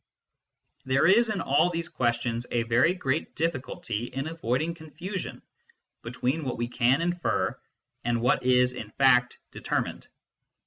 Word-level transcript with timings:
There 0.83 1.05
is, 1.05 1.29
in 1.29 1.41
all 1.41 1.69
these 1.69 1.87
questions, 1.87 2.47
a 2.49 2.63
very 2.63 2.95
great 2.95 3.35
difficulty 3.35 4.05
in 4.05 4.25
avoiding 4.25 4.73
confusion 4.73 5.43
between 6.01 6.43
what 6.43 6.57
we 6.57 6.67
can 6.69 7.03
infer 7.03 7.55
and 8.03 8.19
what 8.19 8.41
is 8.41 8.73
in 8.73 8.89
fact 8.89 9.37
determined. 9.51 10.07